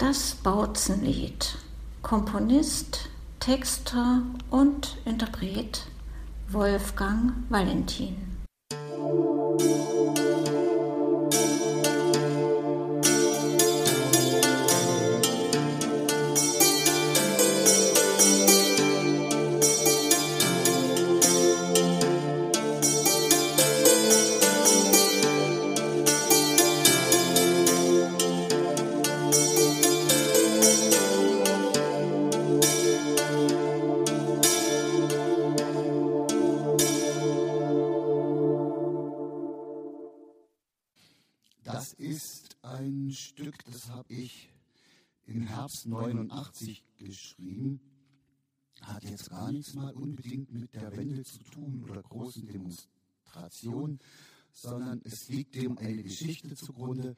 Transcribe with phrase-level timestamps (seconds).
[0.00, 1.58] Das Bautzenlied.
[2.00, 5.84] Komponist, Texter und Interpret
[6.48, 8.39] Wolfgang Valentin.
[45.70, 47.80] Herbst 89 geschrieben.
[48.82, 53.98] Hat jetzt gar nichts mal unbedingt mit der Wende zu tun oder großen Demonstrationen,
[54.52, 57.16] sondern es liegt dem eine Geschichte zugrunde.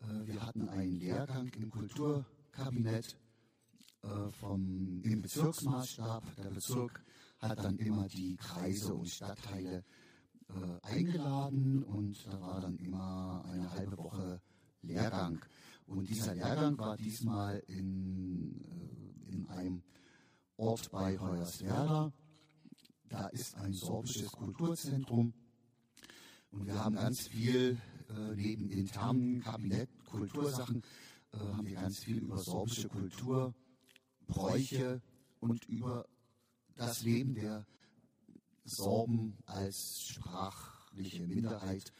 [0.00, 3.16] Äh, wir hatten einen Lehrgang im Kulturkabinett
[4.02, 6.36] äh, vom, im Bezirksmaßstab.
[6.36, 7.04] Der Bezirk
[7.38, 9.84] hat dann immer die Kreise und Stadtteile
[10.48, 14.40] äh, eingeladen und da war dann immer eine halbe Woche
[14.82, 15.40] Lehrgang.
[15.86, 19.82] Und dieser Lehrgang war diesmal in, äh, in einem
[20.56, 22.12] Ort bei Hoyerswerda.
[23.08, 25.32] Da ist ein sorbisches Kulturzentrum.
[26.50, 30.82] Und wir haben ganz viel, äh, neben internen Kabinett, Kultursachen,
[31.32, 33.54] äh, haben wir ganz viel über sorbische Kultur,
[34.26, 35.00] Bräuche
[35.40, 36.06] und über
[36.74, 37.64] das Leben der
[38.64, 41.92] Sorben als sprachliche Minderheit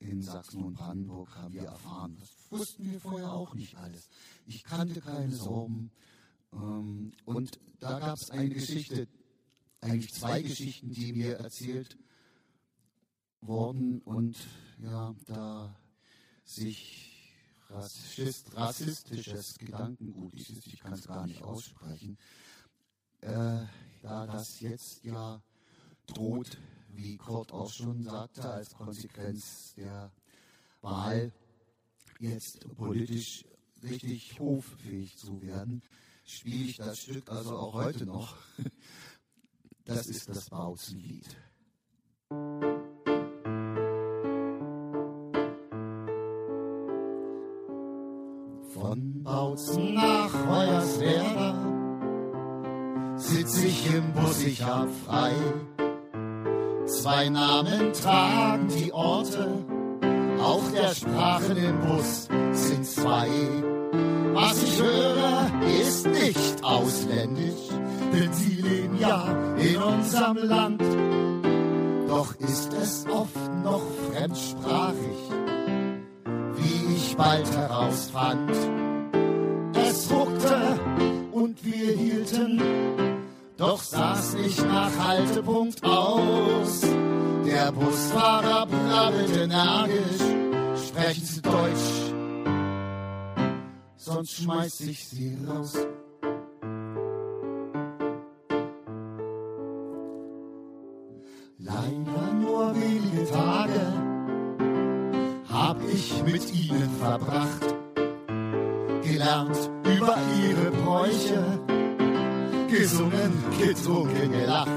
[0.00, 2.16] in Sachsen und Brandenburg haben wir erfahren.
[2.18, 4.08] Das wussten wir vorher auch nicht alles.
[4.46, 5.90] Ich kannte keine Sorben.
[6.52, 9.08] Ähm, und da gab es eine Geschichte,
[9.80, 11.98] eigentlich zwei Geschichten, die mir erzählt
[13.40, 14.36] wurden und
[14.78, 15.76] ja, da
[16.44, 17.08] sich
[17.70, 22.16] Rassist, rassistisches Gedankengut, ich, ich kann es gar nicht aussprechen,
[23.20, 23.66] äh,
[24.00, 25.42] da das jetzt ja
[26.06, 26.56] droht,
[26.98, 30.10] wie Kurt auch schon sagte, als Konsequenz der
[30.80, 31.32] Wahl
[32.18, 33.44] jetzt politisch
[33.82, 35.82] richtig hoffähig zu werden,
[36.24, 38.36] spiele ich das Stück also auch heute noch.
[39.84, 41.34] Das ist das Bauzenlied.
[48.74, 51.78] Von Bautzen nach Hoyerswerda
[53.16, 55.32] sitz ich im Bus, ich hab frei.
[56.88, 59.62] Zwei Namen tragen die Orte,
[60.40, 63.28] auch der Sprachen im Bus sind zwei.
[64.32, 65.50] Was ich höre,
[65.80, 67.68] ist nicht ausländisch,
[68.12, 69.22] denn sie leben ja
[69.58, 70.82] in unserem Land.
[72.08, 75.18] Doch ist es oft noch fremdsprachig,
[76.54, 78.50] wie ich bald herausfand.
[79.74, 80.80] Es ruckte
[81.32, 83.07] und wir hielten
[83.58, 86.80] doch saß nicht nach Haltepunkt aus.
[87.44, 90.22] Der Busfahrer brabbelte energisch,
[90.86, 92.14] sprechen Sie Deutsch,
[93.96, 95.74] sonst schmeiß ich Sie raus.
[101.58, 103.92] Leider nur wenige Tage
[105.50, 107.74] hab ich mit ihnen verbracht,
[109.02, 111.67] gelernt über ihre Bräuche
[112.88, 114.70] gesungen, getrunken, gelacht.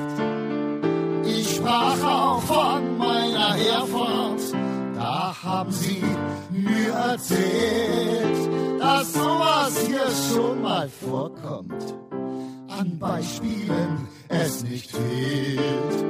[1.23, 4.41] Ich sprach auch von meiner Herfahrt,
[4.95, 6.03] da haben sie
[6.49, 11.95] mir erzählt, dass sowas hier schon mal vorkommt.
[12.67, 16.05] An Beispielen es nicht fehlt.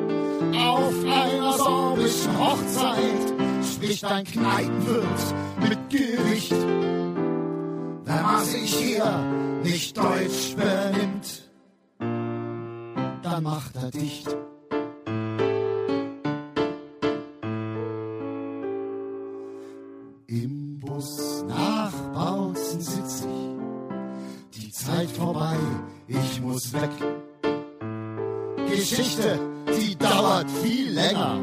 [0.57, 6.51] Auf einer sorbischen Hochzeit spricht ein Kneipenwirt mit Gericht.
[6.51, 9.19] Wenn man sich hier
[9.63, 11.40] nicht deutsch benimmt,
[13.41, 14.27] macht er dicht.
[20.27, 25.57] Im Bus nach Bautzen sitz ich, die Zeit vorbei,
[26.07, 26.91] ich muss weg.
[28.69, 31.39] Geschichte, die dauert viel länger.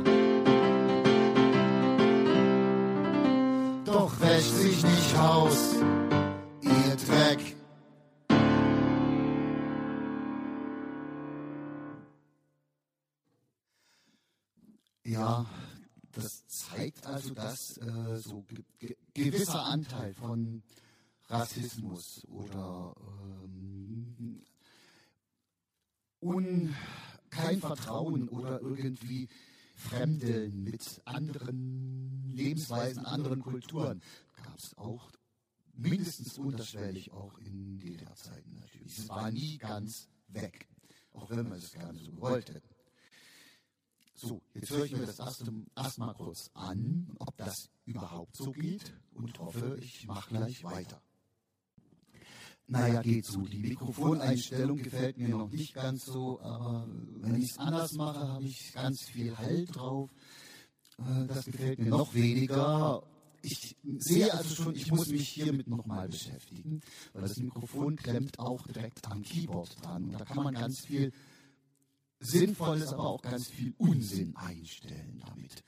[3.85, 5.75] Doch wäscht sich nicht aus,
[15.19, 15.47] Ja,
[16.13, 20.63] das zeigt also, dass äh, so ge ge gewisser Anteil von
[21.29, 22.95] Rassismus oder
[23.43, 24.43] ähm,
[26.21, 26.75] un,
[27.31, 29.29] kein Vertrauen oder irgendwie
[29.75, 34.01] Fremdeln mit anderen Lebensweisen, anderen Kulturen
[34.37, 35.11] gab es auch
[35.75, 38.99] mindestens unterschwellig auch in DDR-Zeiten natürlich.
[38.99, 40.69] Es war nie ganz weg,
[41.13, 42.78] auch wenn wir es gerne so hätten.
[44.21, 49.39] So, jetzt höre ich mir das erstmal kurz an, ob das überhaupt so geht und
[49.39, 51.01] hoffe, ich mache gleich weiter.
[52.67, 53.43] Naja, geht so.
[53.43, 56.89] Die Mikrofoneinstellung gefällt mir noch nicht ganz so, aber
[57.21, 60.11] wenn ich es anders mache, habe ich ganz viel Halt drauf.
[60.99, 63.05] Äh, das gefällt mir noch weniger.
[63.41, 66.81] Ich sehe also schon, ich muss mich hiermit nochmal beschäftigen,
[67.13, 70.07] weil das Mikrofon klemmt auch direkt am Keyboard dran.
[70.07, 71.13] Und da kann man ganz viel
[72.21, 75.65] Sinnvolles, aber auch ganz viel Unsinn einstellen damit.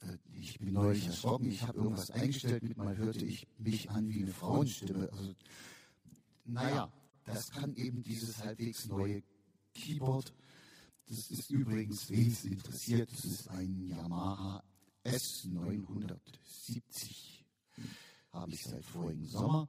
[0.00, 4.08] Äh, ich bin neulich erschrocken, ich habe irgendwas eingestellt, mit mal hörte ich mich an
[4.08, 5.10] wie eine Frauenstimme.
[5.12, 5.34] Also
[6.44, 6.92] naja,
[7.24, 9.22] das kann eben dieses halbwegs neue
[9.74, 10.32] Keyboard.
[11.08, 14.64] Das ist übrigens, wen es interessiert, das ist ein Yamaha
[15.04, 17.44] S970.
[18.32, 19.68] Habe ich seit vorigen Sommer.